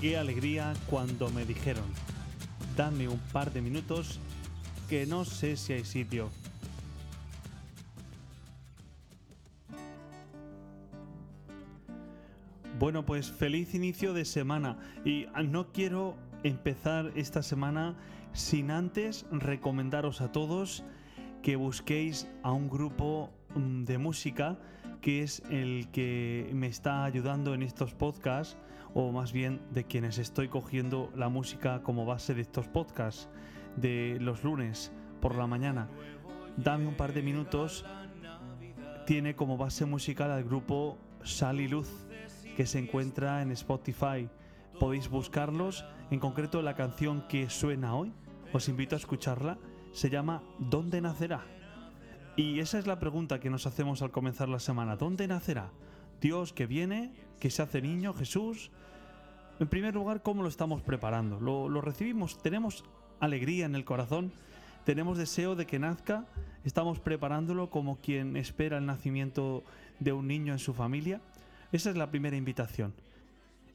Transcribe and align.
qué 0.00 0.16
alegría 0.16 0.74
cuando 0.88 1.28
me 1.30 1.44
dijeron, 1.44 1.84
dame 2.76 3.08
un 3.08 3.18
par 3.32 3.52
de 3.52 3.60
minutos 3.60 4.20
que 4.88 5.06
no 5.06 5.24
sé 5.24 5.56
si 5.56 5.72
hay 5.72 5.84
sitio. 5.84 6.30
Bueno, 12.78 13.04
pues 13.04 13.30
feliz 13.32 13.74
inicio 13.74 14.14
de 14.14 14.24
semana 14.24 14.78
y 15.04 15.26
no 15.48 15.72
quiero 15.72 16.14
empezar 16.44 17.10
esta 17.16 17.42
semana 17.42 17.96
sin 18.32 18.70
antes 18.70 19.26
recomendaros 19.32 20.20
a 20.20 20.30
todos 20.30 20.84
que 21.42 21.56
busquéis 21.56 22.28
a 22.44 22.52
un 22.52 22.68
grupo 22.68 23.30
mm, 23.56 23.84
de 23.84 23.98
música 23.98 24.58
que 25.00 25.22
es 25.22 25.42
el 25.50 25.88
que 25.92 26.50
me 26.52 26.66
está 26.66 27.04
ayudando 27.04 27.54
en 27.54 27.62
estos 27.62 27.94
podcasts 27.94 28.56
o 28.94 29.12
más 29.12 29.32
bien 29.32 29.60
de 29.72 29.84
quienes 29.84 30.18
estoy 30.18 30.48
cogiendo 30.48 31.10
la 31.14 31.28
música 31.28 31.82
como 31.82 32.04
base 32.06 32.34
de 32.34 32.42
estos 32.42 32.68
podcasts 32.68 33.28
de 33.76 34.18
los 34.20 34.44
lunes 34.44 34.92
por 35.20 35.34
la 35.34 35.46
mañana. 35.46 35.88
Dame 36.56 36.86
un 36.86 36.94
par 36.94 37.12
de 37.12 37.22
minutos. 37.22 37.84
Tiene 39.06 39.34
como 39.36 39.56
base 39.56 39.86
musical 39.86 40.30
al 40.30 40.44
grupo 40.44 40.98
Sal 41.22 41.60
y 41.60 41.68
Luz 41.68 42.06
que 42.56 42.66
se 42.66 42.78
encuentra 42.78 43.40
en 43.42 43.52
Spotify. 43.52 44.28
Podéis 44.80 45.08
buscarlos, 45.08 45.84
en 46.10 46.18
concreto 46.18 46.60
la 46.62 46.74
canción 46.74 47.24
que 47.28 47.48
suena 47.50 47.94
hoy, 47.94 48.12
os 48.52 48.68
invito 48.68 48.96
a 48.96 48.98
escucharla, 48.98 49.58
se 49.92 50.10
llama 50.10 50.42
¿Dónde 50.58 51.00
nacerá? 51.00 51.57
Y 52.38 52.60
esa 52.60 52.78
es 52.78 52.86
la 52.86 53.00
pregunta 53.00 53.40
que 53.40 53.50
nos 53.50 53.66
hacemos 53.66 54.00
al 54.00 54.12
comenzar 54.12 54.48
la 54.48 54.60
semana. 54.60 54.94
¿Dónde 54.94 55.26
nacerá? 55.26 55.72
Dios 56.20 56.52
que 56.52 56.66
viene, 56.66 57.10
que 57.40 57.50
se 57.50 57.62
hace 57.62 57.82
niño, 57.82 58.14
Jesús. 58.14 58.70
En 59.58 59.66
primer 59.66 59.94
lugar, 59.94 60.22
¿cómo 60.22 60.44
lo 60.44 60.48
estamos 60.48 60.80
preparando? 60.80 61.40
¿Lo, 61.40 61.68
lo 61.68 61.80
recibimos? 61.80 62.40
¿Tenemos 62.40 62.84
alegría 63.18 63.66
en 63.66 63.74
el 63.74 63.84
corazón? 63.84 64.30
¿Tenemos 64.84 65.18
deseo 65.18 65.56
de 65.56 65.66
que 65.66 65.80
nazca? 65.80 66.26
¿Estamos 66.62 67.00
preparándolo 67.00 67.70
como 67.70 67.96
quien 67.96 68.36
espera 68.36 68.78
el 68.78 68.86
nacimiento 68.86 69.64
de 69.98 70.12
un 70.12 70.28
niño 70.28 70.52
en 70.52 70.60
su 70.60 70.74
familia? 70.74 71.20
Esa 71.72 71.90
es 71.90 71.96
la 71.96 72.08
primera 72.08 72.36
invitación. 72.36 72.94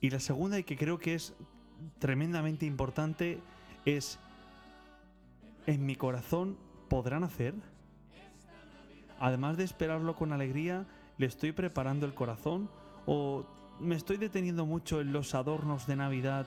Y 0.00 0.08
la 0.08 0.18
segunda, 0.18 0.58
y 0.58 0.64
que 0.64 0.78
creo 0.78 0.98
que 0.98 1.14
es 1.14 1.34
tremendamente 1.98 2.64
importante, 2.64 3.38
es, 3.84 4.18
¿en 5.66 5.84
mi 5.84 5.94
corazón 5.94 6.56
podrán 6.88 7.22
hacer? 7.22 7.52
Además 9.18 9.56
de 9.56 9.64
esperarlo 9.64 10.14
con 10.14 10.32
alegría, 10.32 10.86
¿le 11.18 11.26
estoy 11.26 11.52
preparando 11.52 12.06
el 12.06 12.14
corazón? 12.14 12.68
¿O 13.06 13.46
me 13.80 13.94
estoy 13.94 14.16
deteniendo 14.16 14.66
mucho 14.66 15.00
en 15.00 15.12
los 15.12 15.34
adornos 15.34 15.86
de 15.86 15.96
Navidad 15.96 16.46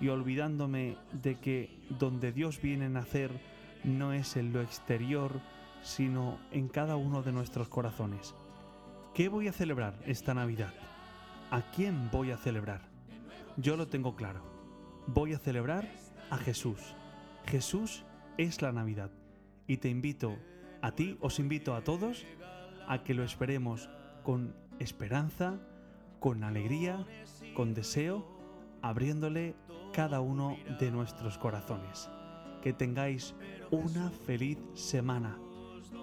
y 0.00 0.08
olvidándome 0.08 0.96
de 1.12 1.36
que 1.36 1.70
donde 1.98 2.32
Dios 2.32 2.60
viene 2.60 2.86
a 2.86 2.90
nacer 2.90 3.30
no 3.84 4.12
es 4.12 4.36
en 4.36 4.52
lo 4.52 4.60
exterior, 4.60 5.40
sino 5.82 6.38
en 6.50 6.68
cada 6.68 6.96
uno 6.96 7.22
de 7.22 7.32
nuestros 7.32 7.68
corazones? 7.68 8.34
¿Qué 9.14 9.28
voy 9.28 9.48
a 9.48 9.52
celebrar 9.52 9.94
esta 10.04 10.34
Navidad? 10.34 10.74
¿A 11.50 11.62
quién 11.70 12.10
voy 12.10 12.32
a 12.32 12.36
celebrar? 12.36 12.82
Yo 13.56 13.76
lo 13.76 13.86
tengo 13.86 14.16
claro. 14.16 14.42
Voy 15.06 15.32
a 15.32 15.38
celebrar 15.38 15.88
a 16.30 16.36
Jesús. 16.36 16.78
Jesús 17.46 18.04
es 18.36 18.60
la 18.60 18.72
Navidad. 18.72 19.10
Y 19.66 19.78
te 19.78 19.88
invito, 19.88 20.36
a 20.86 20.92
ti, 20.92 21.18
os 21.20 21.40
invito 21.40 21.74
a 21.74 21.82
todos, 21.82 22.24
a 22.86 23.02
que 23.02 23.12
lo 23.12 23.24
esperemos 23.24 23.90
con 24.22 24.54
esperanza, 24.78 25.58
con 26.20 26.44
alegría, 26.44 27.04
con 27.54 27.74
deseo, 27.74 28.24
abriéndole 28.82 29.56
cada 29.92 30.20
uno 30.20 30.56
de 30.78 30.92
nuestros 30.92 31.38
corazones. 31.38 32.08
Que 32.62 32.72
tengáis 32.72 33.34
una 33.72 34.10
feliz 34.10 34.58
semana. 34.74 35.36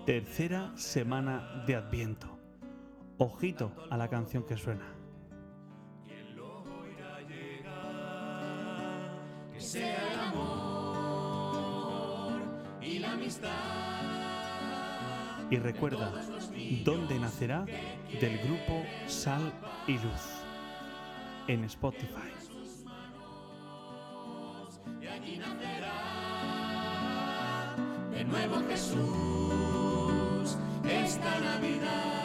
Tercera 0.05 0.73
semana 0.75 1.63
de 1.65 1.77
Adviento. 1.77 2.37
Ojito 3.17 3.71
a 3.89 3.95
la 3.95 4.09
canción 4.09 4.43
que 4.43 4.57
suena. 4.57 4.93
Sea 9.57 10.11
el 10.11 10.19
amor 10.19 11.53
y 12.81 12.99
la 12.99 13.13
amistad. 13.13 14.32
Y 15.53 15.57
recuerda, 15.57 16.11
¿dónde 16.83 17.19
nacerá? 17.19 17.63
Del 18.19 18.39
grupo 18.39 18.83
Sal 19.05 19.53
y 19.85 19.99
Luz. 19.99 20.41
En 21.47 21.63
Spotify. 21.65 22.31
De 28.13 28.23
nuevo 28.25 28.67
Jesús 28.67 30.57
esta 30.89 31.39
Navidad. 31.41 32.22